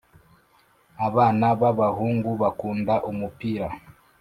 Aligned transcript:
abana 1.07 1.45
babahungu 1.61 2.29
bakunda 2.41 2.93
umupira 3.11 3.67